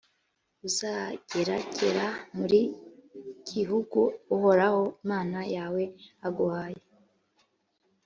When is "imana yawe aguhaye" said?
5.03-6.81